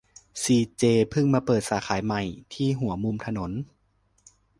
[0.41, 2.21] ซีเจเพิ่งมาเปิดสาขาใหม่
[2.53, 3.51] ที่หัวมุมถนน